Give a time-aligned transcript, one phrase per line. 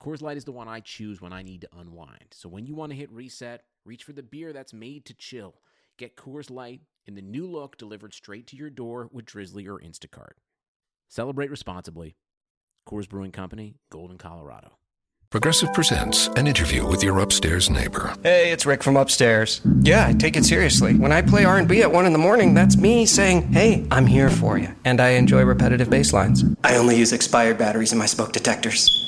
[0.00, 2.26] Coors Light is the one I choose when I need to unwind.
[2.30, 5.56] So when you want to hit reset, reach for the beer that's made to chill.
[5.96, 9.80] Get Coors Light in the new look delivered straight to your door with Drizly or
[9.80, 10.34] Instacart.
[11.08, 12.14] Celebrate responsibly.
[12.88, 14.78] Coors Brewing Company, Golden, Colorado.
[15.30, 18.14] Progressive presents an interview with your upstairs neighbor.
[18.22, 19.60] Hey, it's Rick from upstairs.
[19.82, 20.94] Yeah, I take it seriously.
[20.94, 24.30] When I play R&B at 1 in the morning, that's me saying, "Hey, I'm here
[24.30, 26.44] for you." And I enjoy repetitive bass lines.
[26.64, 29.07] I only use expired batteries in my smoke detectors.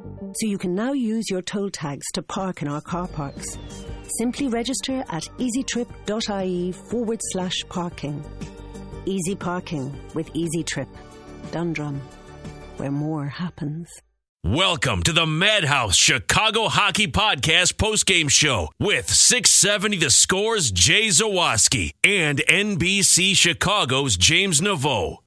[0.33, 3.57] So you can now use your toll tags to park in our car parks.
[4.17, 8.23] Simply register at easytrip.ie forward slash parking.
[9.05, 10.87] Easy parking with Easy Trip.
[11.51, 12.01] Dundrum,
[12.77, 13.89] where more happens.
[14.43, 21.91] Welcome to the Madhouse Chicago Hockey Podcast postgame show with 670 The Scores Jay Zawaski
[22.03, 25.17] and NBC Chicago's James Naveau.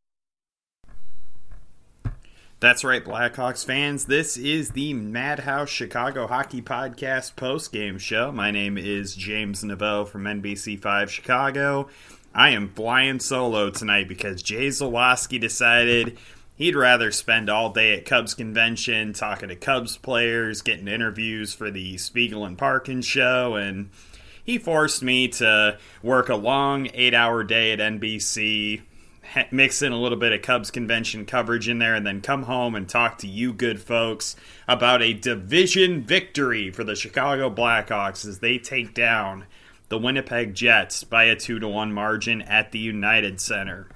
[2.65, 4.07] That's right, Blackhawks fans.
[4.07, 8.33] This is the Madhouse Chicago Hockey Podcast post-game show.
[8.33, 11.91] My name is James Naveau from NBC5 Chicago.
[12.35, 16.17] I am flying solo tonight because Jay Zawaski decided
[16.57, 21.71] he'd rather spend all day at Cubs convention talking to Cubs players, getting interviews for
[21.71, 23.91] the Spiegel and Parkin show, and
[24.43, 28.81] he forced me to work a long eight-hour day at NBC
[29.51, 32.75] mix in a little bit of Cubs convention coverage in there, and then come home
[32.75, 34.37] and talk to you good folks
[34.69, 39.47] about a division victory for the Chicago Blackhawks as they take down
[39.89, 43.89] the Winnipeg Jets by a 2 to 1 margin at the United Center.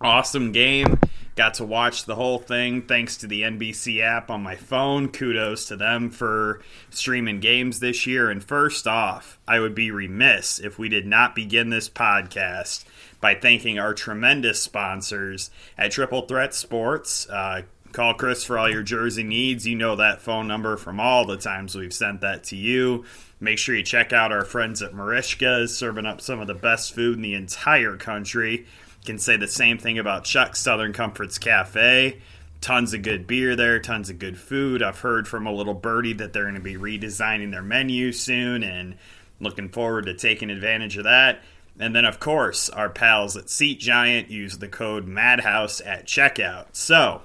[0.00, 0.98] Awesome game.
[1.36, 5.08] Got to watch the whole thing thanks to the NBC app on my phone.
[5.08, 8.30] Kudos to them for streaming games this year.
[8.30, 12.84] And first off, I would be remiss if we did not begin this podcast
[13.20, 17.28] by thanking our tremendous sponsors at Triple Threat Sports.
[17.28, 19.66] Uh, call Chris for all your jersey needs.
[19.66, 23.04] You know that phone number from all the times we've sent that to you.
[23.40, 26.94] Make sure you check out our friends at Marishka's, serving up some of the best
[26.94, 28.66] food in the entire country.
[29.06, 32.20] Can say the same thing about Chuck's Southern Comforts Cafe.
[32.60, 34.82] Tons of good beer there, tons of good food.
[34.82, 38.62] I've heard from a little birdie that they're going to be redesigning their menu soon
[38.62, 38.96] and
[39.40, 41.40] looking forward to taking advantage of that.
[41.78, 46.66] And then, of course, our pals at Seat Giant use the code MADHOUSE at checkout.
[46.72, 47.22] So,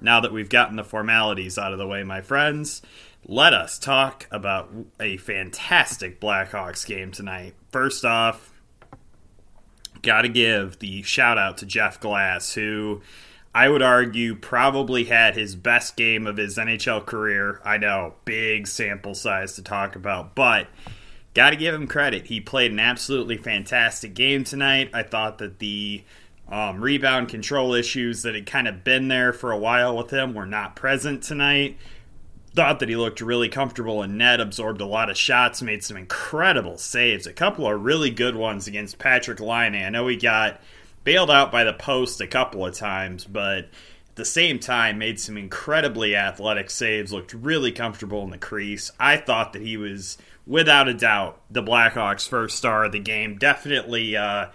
[0.00, 2.82] now that we've gotten the formalities out of the way, my friends,
[3.24, 7.54] let us talk about a fantastic Blackhawks game tonight.
[7.70, 8.52] First off,
[10.02, 13.00] got to give the shout out to Jeff Glass, who
[13.54, 17.60] I would argue probably had his best game of his NHL career.
[17.64, 20.66] I know, big sample size to talk about, but
[21.34, 22.26] got to give him credit.
[22.26, 24.90] He played an absolutely fantastic game tonight.
[24.92, 26.04] I thought that the
[26.48, 30.34] um, rebound control issues that had kind of been there for a while with him
[30.34, 31.78] were not present tonight.
[32.54, 35.96] Thought that he looked really comfortable in net, absorbed a lot of shots, made some
[35.96, 37.26] incredible saves.
[37.26, 39.82] A couple of really good ones against Patrik Laine.
[39.82, 40.60] I know he got
[41.04, 43.64] bailed out by the post a couple of times, but
[44.12, 48.90] at the same time made some incredibly athletic saves, looked really comfortable in the crease.
[49.00, 53.38] I thought that he was, without a doubt, the Blackhawks' first star of the game.
[53.38, 54.46] Definitely uh,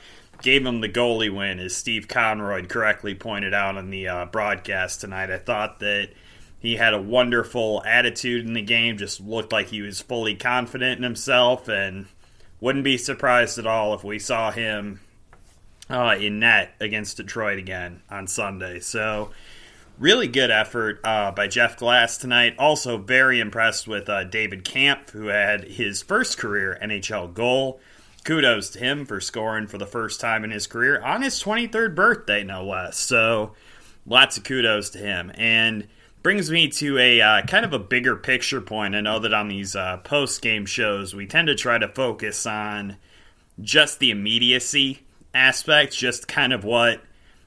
[0.41, 5.01] gave him the goalie win, as Steve Konroyd correctly pointed out on the uh, broadcast
[5.01, 5.31] tonight.
[5.31, 6.09] I thought that
[6.59, 10.97] he had a wonderful attitude in the game, just looked like he was fully confident
[10.97, 12.07] in himself, and
[12.59, 14.99] wouldn't be surprised at all if we saw him
[15.89, 18.79] uh, in net against Detroit again on Sunday.
[18.79, 19.31] So,
[19.99, 22.55] really good effort uh, by Jeff Glass tonight.
[22.57, 27.79] Also, very impressed with uh, David Kampf, who had his first career NHL goal.
[28.23, 31.95] Kudos to him for scoring for the first time in his career on his 23rd
[31.95, 32.97] birthday, no less.
[32.97, 33.53] So,
[34.05, 35.31] lots of kudos to him.
[35.35, 35.88] And
[36.23, 38.95] brings me to a uh, kind of a bigger picture point.
[38.95, 42.45] I know that on these uh, post game shows, we tend to try to focus
[42.45, 42.97] on
[43.61, 44.99] just the immediacy
[45.33, 47.01] aspect, just kind of what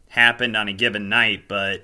[0.09, 1.47] happened on a given night.
[1.47, 1.83] But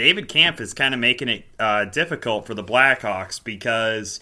[0.00, 4.18] David Kampf is kind of making it uh, difficult for the Blackhawks because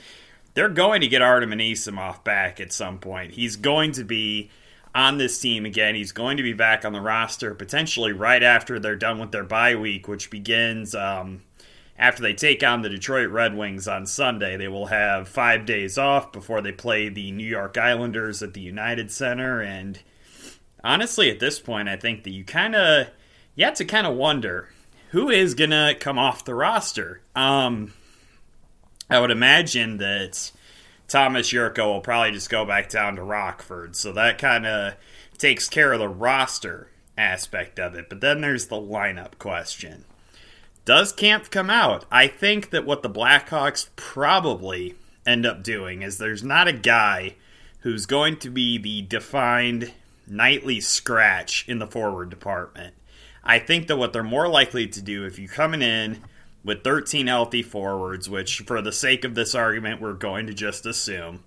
[0.54, 3.34] they're going to get Artem Anisimov back at some point.
[3.34, 4.50] He's going to be
[4.92, 5.94] on this team again.
[5.94, 9.44] He's going to be back on the roster potentially right after they're done with their
[9.44, 11.42] bye week, which begins um,
[11.96, 14.56] after they take on the Detroit Red Wings on Sunday.
[14.56, 18.60] They will have five days off before they play the New York Islanders at the
[18.60, 19.62] United Center.
[19.62, 20.00] And
[20.82, 23.06] honestly, at this point, I think that you kind of
[23.54, 24.70] you have to kind of wonder
[25.10, 27.22] who is gonna come off the roster.
[27.34, 27.92] Um,
[29.10, 30.52] I would imagine that
[31.08, 34.94] Tomas Jurco will probably just go back down to Rockford, so that kind of
[35.38, 38.08] takes care of the roster aspect of it.
[38.08, 40.04] But then there's the lineup question.
[40.84, 42.04] Does Kampf come out?
[42.10, 44.94] I think that what the Blackhawks probably
[45.26, 47.34] end up doing is there's not a guy
[47.80, 49.92] who's going to be the defined
[50.26, 52.94] nightly scratch in the forward department.
[53.48, 56.22] I think that what they're more likely to do if you're coming in
[56.62, 60.84] with 13 healthy forwards, which for the sake of this argument, we're going to just
[60.84, 61.42] assume.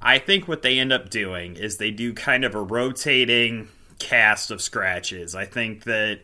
[0.00, 3.68] I think what they end up doing is they do kind of a rotating
[3.98, 5.34] cast of scratches.
[5.34, 6.20] I think that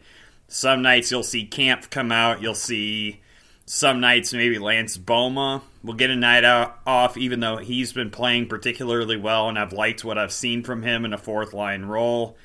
[0.49, 3.21] some nights you'll see Kampf come out, you'll see
[3.67, 8.11] some nights maybe Lance Bouma will get a night out, off, even though he's been
[8.11, 11.85] playing particularly well, and I've liked what I've seen from him in a fourth line
[11.85, 12.39] role.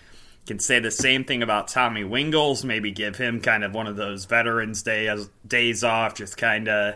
[0.47, 2.63] Can say the same thing about Tommy Wingels.
[2.63, 6.95] Maybe give him kind of one of those veterans days days off, just kind of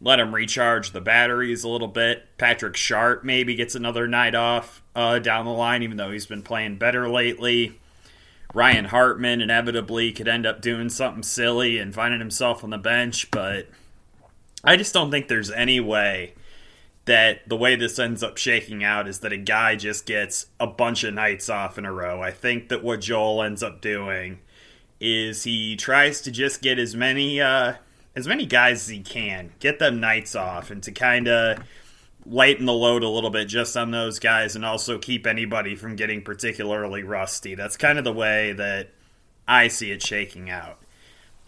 [0.00, 2.26] let him recharge the batteries a little bit.
[2.36, 6.42] Patrick Sharp maybe gets another night off uh, down the line, even though he's been
[6.42, 7.78] playing better lately.
[8.52, 13.30] Ryan Hartman inevitably could end up doing something silly and finding himself on the bench,
[13.30, 13.68] but
[14.64, 16.34] I just don't think there's any way
[17.04, 20.66] that the way this ends up shaking out is that a guy just gets a
[20.66, 22.22] bunch of nights off in a row.
[22.22, 24.38] I think that what Joel ends up doing
[25.00, 27.74] is he tries to just get as many uh,
[28.14, 31.64] as many guys as he can, get them nights off, and to kind of
[32.24, 35.96] lighten the load a little bit just on those guys and also keep anybody from
[35.96, 37.56] getting particularly rusty.
[37.56, 38.90] That's kind of the way that
[39.48, 40.78] I see it shaking out.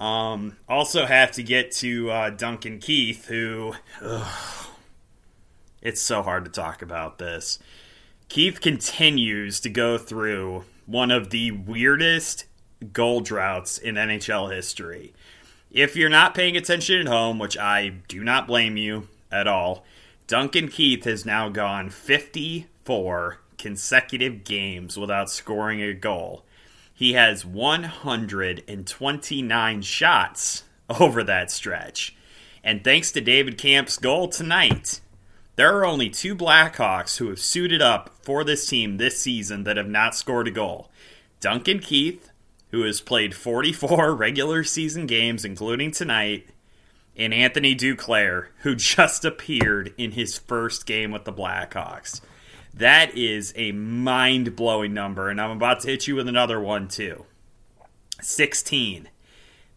[0.00, 3.74] Um, also, have to get to uh, Duncan Keith, who.
[4.02, 4.63] Ugh,
[5.84, 7.60] it's so hard to talk about this.
[8.28, 12.46] Keith continues to go through one of the weirdest
[12.92, 15.14] goal droughts in NHL history.
[15.70, 19.84] If you're not paying attention at home, which I do not blame you at all,
[20.26, 26.46] Duncan Keith has now gone 54 consecutive games without scoring a goal.
[26.92, 30.62] He has 129 shots
[31.00, 32.16] over that stretch.
[32.62, 35.00] And thanks to David Kampf's goal tonight,
[35.56, 39.76] there are only two Blackhawks who have suited up for this team this season that
[39.76, 40.90] have not scored a goal.
[41.40, 42.30] Duncan Keith,
[42.70, 46.48] who has played 44 regular season games, including tonight,
[47.16, 52.20] and Anthony Duclair, who just appeared in his first game with the Blackhawks.
[52.72, 56.88] That is a mind blowing number, and I'm about to hit you with another one
[56.88, 57.24] too
[58.20, 59.08] 16.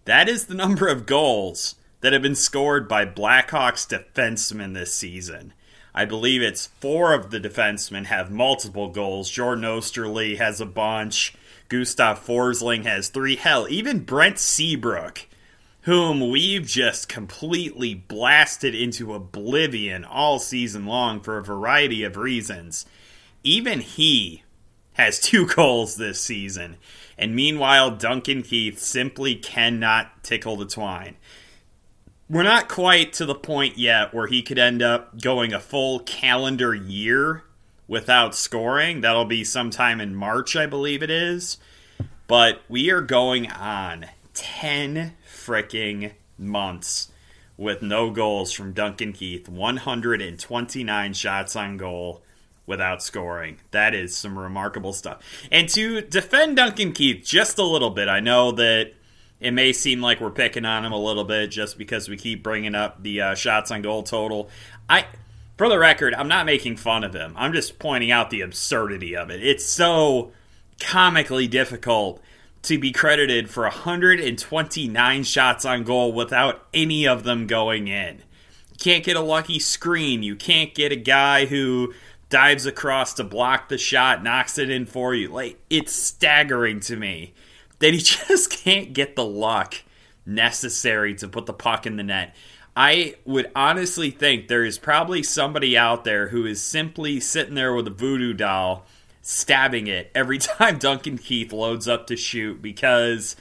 [0.06, 5.54] That is the number of goals that have been scored by Blackhawks defensemen this season.
[5.98, 9.30] I believe it's four of the defensemen have multiple goals.
[9.30, 11.34] Jordan Oesterle has a bunch.
[11.70, 13.36] Gustav Forsling has three.
[13.36, 15.26] Hell, even Brent Seabrook
[15.88, 22.86] whom we've just completely blasted into oblivion all season long for a variety of reasons.
[23.42, 24.44] Even he
[24.96, 26.76] has two goals this season.
[27.18, 31.16] And meanwhile, Duncan Keith simply cannot tickle the twine.
[32.30, 36.00] We're not quite to the point yet where he could end up going a full
[36.00, 37.44] calendar year
[37.88, 39.00] without scoring.
[39.00, 41.58] That'll be sometime in March, I believe it is.
[42.28, 47.12] But we are going on 10 freaking months
[47.56, 49.48] with no goals from Duncan Keith.
[49.48, 52.22] 129 shots on goal
[52.66, 53.60] without scoring.
[53.72, 55.22] That is some remarkable stuff.
[55.50, 58.92] And to defend Duncan Keith just a little bit, I know that
[59.40, 62.42] it may seem like we're picking on him a little bit just because we keep
[62.42, 64.50] bringing up the uh, shots on goal total.
[64.90, 65.06] I,
[65.58, 67.34] for the record, I'm not making fun of him.
[67.36, 69.46] I'm just pointing out the absurdity of it.
[69.46, 70.32] It's so
[70.80, 72.22] comically difficult
[72.64, 78.24] to be credited for 129 shots on goal without any of them going in.
[78.80, 80.24] Can't get a lucky screen.
[80.24, 81.94] You can't get a guy who
[82.30, 85.30] dives across to block the shot, knocks it in for you.
[85.30, 87.34] Like it's staggering to me
[87.80, 89.76] that he just can't get the luck
[90.26, 92.36] necessary to put the puck in the net.
[92.76, 97.74] I would honestly think there is probably somebody out there who is simply sitting there
[97.74, 98.86] with a voodoo doll
[99.22, 103.36] stabbing it every time Duncan Keith loads up to shoot because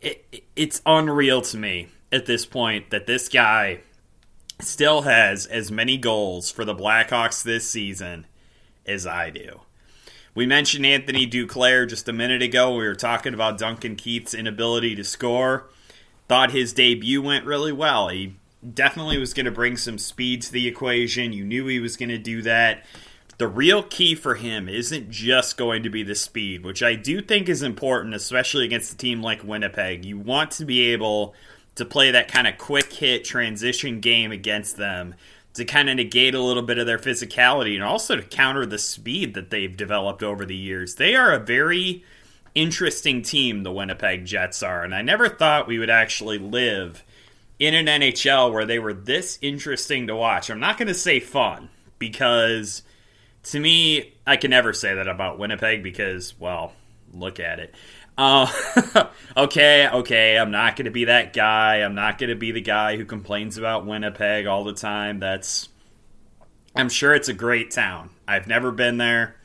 [0.00, 3.80] it, it's unreal to me at this point that this guy
[4.60, 8.26] still has as many goals for the Blackhawks this season
[8.86, 9.60] as I do.
[10.34, 12.74] We mentioned Anthony Duclair just a minute ago.
[12.76, 15.68] We were talking about Duncan Keith's inability to score.
[16.28, 18.08] Thought his debut went really well.
[18.08, 18.36] He
[18.74, 21.32] definitely was going to bring some speed to the equation.
[21.32, 22.84] You knew he was going to do that.
[23.38, 27.22] The real key for him isn't just going to be the speed, which I do
[27.22, 30.04] think is important, especially against a team like Winnipeg.
[30.04, 31.34] You want to be able
[31.74, 35.14] to play that kind of quick hit transition game against them
[35.54, 38.78] to kind of negate a little bit of their physicality and also to counter the
[38.78, 40.94] speed that they've developed over the years.
[40.94, 42.04] They are a very
[42.54, 47.04] interesting team, the Winnipeg Jets are, and I never thought we would actually live
[47.58, 50.50] in an NHL where they were this interesting to watch.
[50.50, 52.82] I'm not going to say fun because
[53.44, 56.72] to me, I can never say that about Winnipeg because, well,
[57.12, 57.74] look at it.
[58.20, 58.46] Uh,
[59.36, 61.76] okay, okay, I'm not going to be that guy.
[61.76, 65.20] I'm not going to be the guy who complains about Winnipeg all the time.
[65.20, 65.70] That's.
[66.76, 68.10] I'm sure it's a great town.
[68.28, 69.36] I've never been there.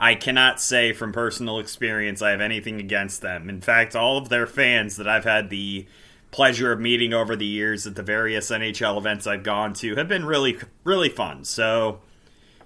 [0.00, 3.50] I cannot say from personal experience I have anything against them.
[3.50, 5.86] In fact, all of their fans that I've had the
[6.30, 10.08] pleasure of meeting over the years at the various NHL events I've gone to have
[10.08, 11.44] been really, really fun.
[11.44, 12.00] So,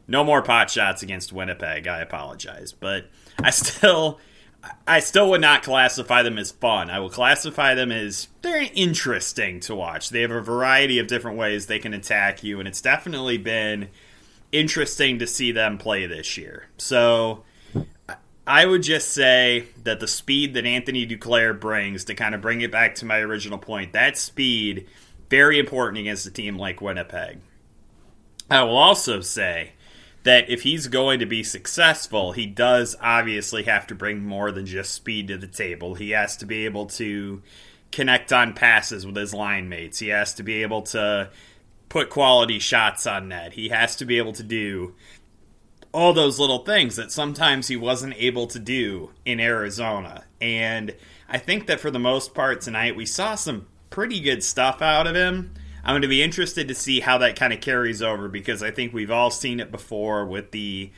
[0.06, 1.88] no more pot shots against Winnipeg.
[1.88, 2.70] I apologize.
[2.70, 3.10] But
[3.42, 4.20] I still
[4.86, 6.90] I still would not classify them as fun.
[6.90, 10.10] I will classify them as they're interesting to watch.
[10.10, 13.88] They have a variety of different ways they can attack you, and it's definitely been
[14.50, 16.66] interesting to see them play this year.
[16.76, 17.44] So
[18.46, 22.60] I would just say that the speed that Anthony Duclair brings, to kind of bring
[22.62, 24.88] it back to my original point, that speed
[25.28, 27.38] very important against a team like Winnipeg.
[28.50, 29.72] I will also say
[30.28, 34.66] that if he's going to be successful, he does obviously have to bring more than
[34.66, 35.94] just speed to the table.
[35.94, 37.42] He has to be able to
[37.92, 40.00] connect on passes with his line mates.
[40.00, 41.30] He has to be able to
[41.88, 43.54] put quality shots on net.
[43.54, 44.94] He has to be able to do
[45.94, 50.24] all those little things that sometimes he wasn't able to do in Arizona.
[50.42, 50.94] And
[51.26, 55.06] I think that for the most part tonight, we saw some pretty good stuff out
[55.06, 55.54] of him.
[55.88, 58.70] I'm going to be interested to see how that kind of carries over because I
[58.70, 60.90] think we've all seen it before with the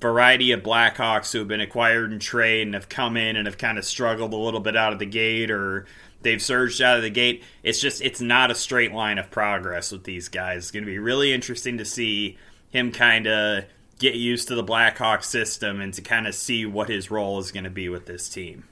[0.00, 3.58] variety of Blackhawks who have been acquired and trade and have come in and have
[3.58, 5.84] kind of struggled a little bit out of the gate or
[6.22, 7.44] they've surged out of the gate.
[7.62, 10.62] It's just it's not a straight line of progress with these guys.
[10.62, 12.38] It's going to be really interesting to see
[12.70, 13.64] him kind of
[13.98, 17.52] get used to the Blackhawks system and to kind of see what his role is
[17.52, 18.64] going to be with this team.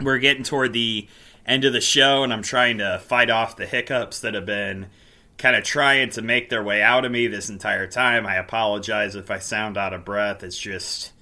[0.00, 1.08] We're getting toward the
[1.46, 4.86] end of the show, and I'm trying to fight off the hiccups that have been
[5.40, 8.26] kind of trying to make their way out of me this entire time.
[8.26, 10.42] I apologize if I sound out of breath.
[10.42, 11.12] It's just,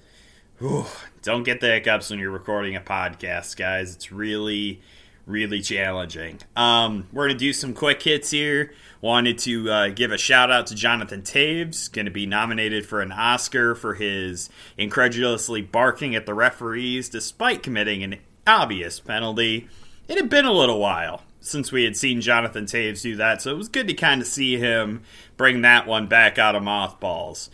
[0.57, 0.85] whew,
[1.21, 3.95] don't get the hiccups when you're recording a podcast, guys.
[3.95, 4.81] It's really,
[5.25, 6.39] really challenging.
[6.57, 8.73] Um, we're going to do some quick hits here.
[8.99, 12.99] Wanted to uh, give a shout out to Jonathan Toews, going to be nominated for
[12.99, 19.69] an Oscar for his incredulously barking at the referees despite committing an obvious penalty
[20.09, 23.51] it had been a little while since we had seen Jonathan Toews do that, so
[23.51, 25.03] it was good to kind of see him
[25.37, 27.49] bring that one back out of mothballs.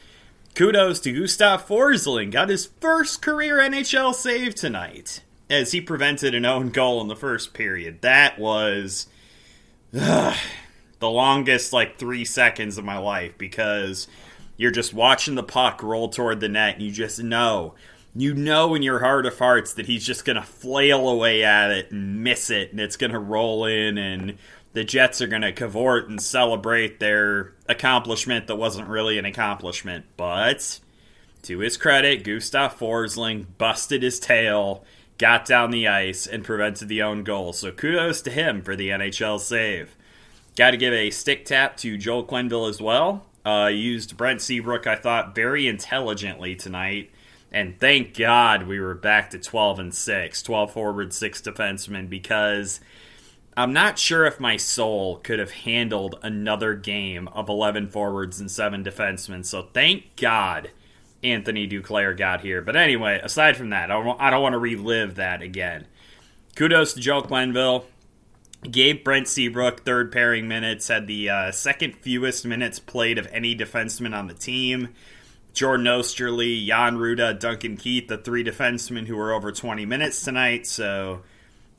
[0.55, 6.45] Kudos to Gustav Forsling, got his first career NHL save tonight as he prevented an
[6.45, 8.01] own goal in the first period.
[8.01, 9.07] That was
[9.97, 10.37] ugh,
[10.99, 14.07] the longest, like, three seconds of my life because
[14.57, 17.75] you're just watching the puck roll toward the net and you just know
[18.15, 21.71] you know in your heart of hearts that he's just going to flail away at
[21.71, 24.37] it and miss it, and it's going to roll in, and
[24.73, 30.05] the Jets are going to cavort and celebrate their accomplishment that wasn't really an accomplishment.
[30.17, 30.79] But
[31.43, 34.83] to his credit, Gustav Forsling busted his tail
[35.17, 37.53] got down the ice and prevented the own goal.
[37.53, 39.95] So kudos to him for the NHL save.
[40.55, 43.25] Got to give a stick tap to Joel Quenneville as well.
[43.45, 47.11] Uh, used Brent Seabrook, I thought, very intelligently tonight.
[47.55, 52.81] And thank God we were back to 12 and 6, 12 forward, 6 defensemen, because
[53.55, 58.51] I'm not sure if my soul could have handled another game of 11 forwards and
[58.51, 59.45] 7 defensemen.
[59.45, 60.71] So thank God
[61.23, 62.61] Anthony Duclair got here.
[62.61, 65.87] But anyway, aside from that, I don't, want to relive that again.
[66.57, 67.85] Kudos to Joe Quenneville.
[68.69, 73.55] Gabe Brent Seabrook third pairing minutes, had the uh, second fewest minutes played of any
[73.55, 74.89] defenseman on the team.
[75.55, 80.67] Jordan Oesterle, Jan Rutta, Duncan Keith, the three defensemen who were over 20 minutes tonight.
[80.67, 81.21] So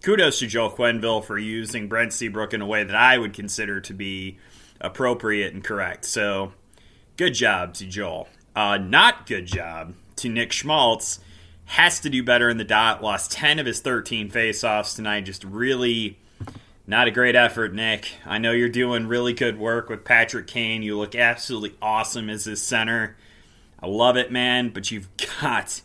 [0.02, 3.82] kudos to Joel Quenneville for using Brent Seabrook in a way that I would consider
[3.82, 4.38] to be
[4.80, 6.06] appropriate and correct.
[6.06, 6.54] So
[7.18, 8.28] good job to Joel.
[8.56, 11.20] Uh, not good job to Nick Schmaltz.
[11.66, 13.02] Has to do better in the dot.
[13.02, 15.26] Lost 10 of his 13 faceoffs tonight.
[15.26, 16.18] Just really
[16.86, 18.10] not a great effort, Nick.
[18.24, 20.82] I know you're doing really good work with Patrick Kane.
[20.82, 23.16] You look absolutely awesome as his center.
[23.80, 25.08] I love it, man, but you've
[25.40, 25.80] got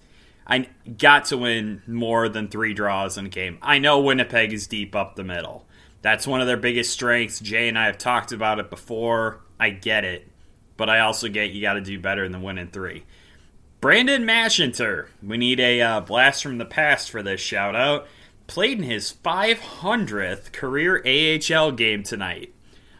[0.48, 0.68] I
[0.98, 3.58] got to win more than 3 draws in a game.
[3.62, 5.66] I know Winnipeg is deep up the middle.
[6.02, 7.40] That's one of their biggest strengths.
[7.40, 9.42] Jay and I have talked about it before.
[9.60, 10.28] I get it.
[10.78, 13.04] But I also get you got to do better than winning 3.
[13.80, 15.08] Brandon Mashinter.
[15.22, 18.08] We need a uh, blast from the past for this shout out
[18.52, 22.54] played in his 500th career AHL game tonight.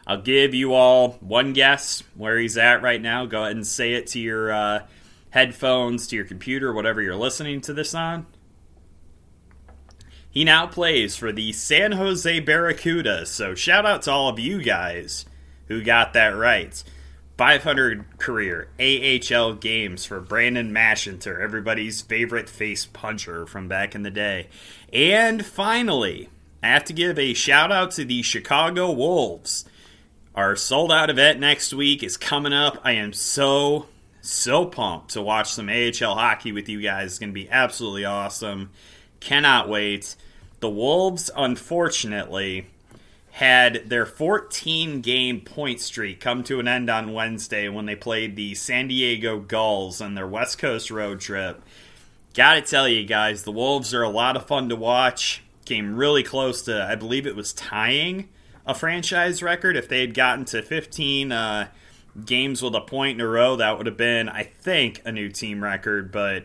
[0.06, 3.26] I'll give you all one guess where he's at right now.
[3.26, 4.86] Go ahead and say it to your uh,
[5.30, 8.26] headphones, to your computer, whatever you're listening to this on.
[10.30, 13.26] He now plays for the San Jose Barracudas.
[13.26, 15.26] So shout out to all of you guys
[15.68, 16.82] who got that right.
[17.38, 24.10] 500 career AHL games for Brandon Mashinter, everybody's favorite face puncher from back in the
[24.10, 24.48] day.
[24.92, 26.28] And finally,
[26.62, 29.64] I have to give a shout out to the Chicago Wolves.
[30.34, 32.80] Our sold out event next week is coming up.
[32.84, 33.88] I am so,
[34.22, 37.10] so pumped to watch some AHL hockey with you guys.
[37.10, 38.70] It's going to be absolutely awesome.
[39.20, 40.16] Cannot wait.
[40.60, 42.66] The Wolves, unfortunately,
[43.32, 48.34] had their 14 game point streak come to an end on Wednesday when they played
[48.34, 51.62] the San Diego Gulls on their West Coast road trip.
[52.32, 55.42] Gotta tell you guys, the Wolves are a lot of fun to watch.
[55.66, 58.30] Came really close to, I believe it was tying
[58.66, 59.76] a franchise record.
[59.76, 61.68] If they had gotten to 15 uh,
[62.24, 65.28] games with a point in a row, that would have been, I think, a new
[65.28, 66.12] team record.
[66.12, 66.44] But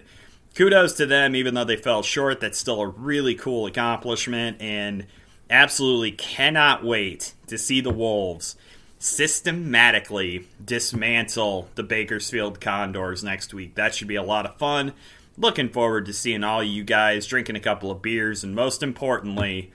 [0.56, 2.40] kudos to them, even though they fell short.
[2.40, 4.62] That's still a really cool accomplishment.
[4.62, 5.06] And
[5.50, 8.56] absolutely cannot wait to see the Wolves
[9.00, 13.76] systematically dismantle the Bakersfield Condors next week.
[13.76, 14.94] That should be a lot of fun.
[15.38, 19.72] Looking forward to seeing all you guys drinking a couple of beers and most importantly,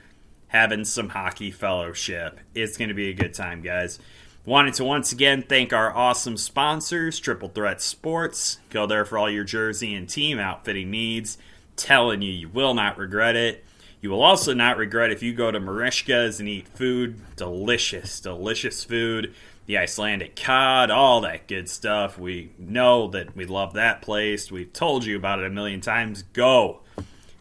[0.52, 2.38] having some hockey fellowship.
[2.54, 3.98] It's going to be a good time, guys.
[4.44, 8.58] Wanted to once again thank our awesome sponsors, Triple Threat Sports.
[8.68, 11.38] Go there for all your jersey and team outfitting needs.
[11.76, 13.64] Telling you, you will not regret it.
[14.02, 17.18] You will also not regret if you go to Marishka's and eat food.
[17.36, 19.32] Delicious, delicious food.
[19.64, 22.18] The Icelandic cod, all that good stuff.
[22.18, 24.52] We know that we love that place.
[24.52, 26.24] We've told you about it a million times.
[26.34, 26.80] Go.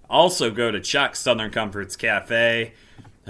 [0.09, 2.73] Also, go to Chuck's Southern Comforts Cafe.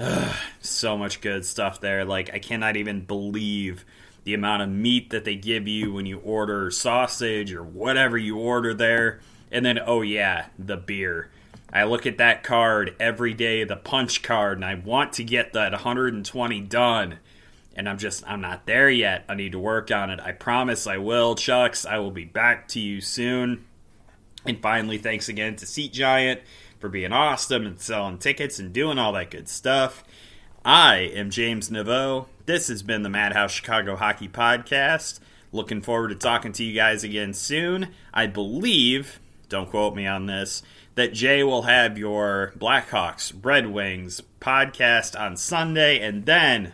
[0.01, 2.03] Ugh, so much good stuff there.
[2.03, 3.85] Like, I cannot even believe
[4.23, 8.37] the amount of meat that they give you when you order sausage or whatever you
[8.37, 9.19] order there.
[9.51, 11.29] And then, oh, yeah, the beer
[11.73, 15.53] I look at that card every day, the punch card, and I want to get
[15.53, 17.19] that 120 done.
[17.75, 19.23] And I'm just, I'm not there yet.
[19.29, 20.19] I need to work on it.
[20.19, 21.85] I promise I will, Chucks.
[21.85, 23.65] I will be back to you soon.
[24.45, 26.41] And finally, thanks again to Seat Giant
[26.81, 30.03] for being awesome and selling tickets and doing all that good stuff.
[30.65, 32.25] I am James Naveau.
[32.47, 35.19] This has been the Madhouse Chicago Hockey Podcast.
[35.51, 37.89] Looking forward to talking to you guys again soon.
[38.11, 40.63] I believe, don't quote me on this,
[40.95, 46.73] that Jay will have your Blackhawks, Red Wings podcast on Sunday, and then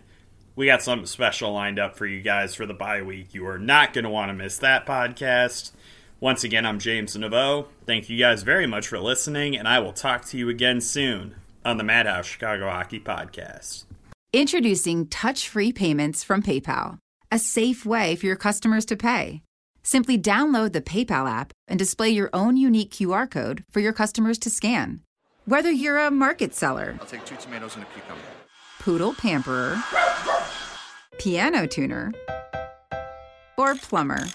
[0.55, 3.33] we got something special lined up for you guys for the bye week.
[3.33, 5.71] You are not going to want to miss that podcast.
[6.19, 7.67] Once again, I'm James Naveau.
[7.85, 11.35] Thank you guys very much for listening, and I will talk to you again soon
[11.63, 13.85] on the Madhouse Chicago Hockey Podcast.
[14.33, 16.97] Introducing touch free payments from PayPal,
[17.31, 19.43] a safe way for your customers to pay.
[19.83, 24.39] Simply download the PayPal app and display your own unique QR code for your customers
[24.39, 25.01] to scan.
[25.45, 28.21] Whether you're a market seller, I'll take two tomatoes and a cucumber,
[28.79, 29.81] poodle pamperer,
[31.19, 32.11] piano tuner,
[33.55, 34.25] or plumber,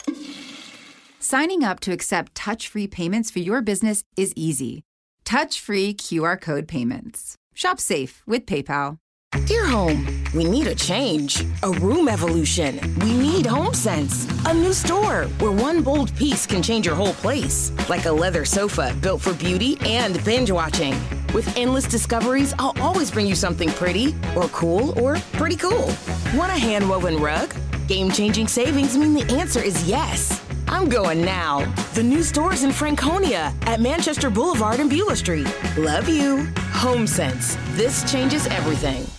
[1.22, 4.82] signing up to accept touch free payments for your business is easy.
[5.24, 7.36] touch free QR code payments.
[7.54, 8.98] Shop safe with PayPal.
[9.46, 10.04] Dear home,
[10.34, 11.42] we need a change.
[11.62, 12.78] A room evolution.
[12.98, 14.26] We need HomeSense.
[14.50, 17.72] A new store where one bold piece can change your whole place.
[17.88, 20.94] Like a leather sofa built for beauty and binge watching.
[21.32, 25.94] With endless discoveries, I'll always bring you something pretty, or cool, or pretty cool.
[26.34, 27.54] Want a hand woven rug?
[27.88, 30.42] Game changing savings mean the answer is yes.
[30.72, 31.70] I'm going now.
[31.92, 35.46] The new store's in Franconia at Manchester Boulevard and Beulah Street.
[35.76, 36.46] Love you.
[36.72, 37.58] HomeSense.
[37.76, 39.11] This changes everything.